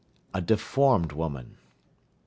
A 0.33 0.41
deformed 0.41 1.11
woman. 1.11 1.57
38. 1.57 1.57